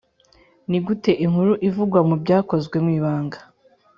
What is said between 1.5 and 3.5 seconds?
ivugwa mu Byakozwe mwibanga